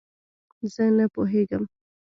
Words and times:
زۀ 0.73 0.85
نۀ 0.97 1.05
پوهېږم. 1.13 1.63